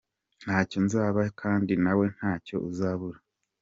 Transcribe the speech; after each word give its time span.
Ntacyo 0.43 0.77
nzaba 0.85 1.19
kdi 1.61 1.75
nawe 1.83 2.05
ntacyo 2.15 2.55
Uzabura. 2.69 3.19